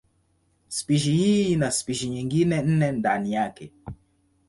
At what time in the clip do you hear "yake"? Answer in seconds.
3.33-3.71